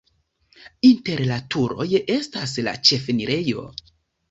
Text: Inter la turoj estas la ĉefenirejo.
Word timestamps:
Inter 0.89 1.21
la 1.33 1.37
turoj 1.57 1.87
estas 2.15 2.57
la 2.71 2.75
ĉefenirejo. 2.91 3.71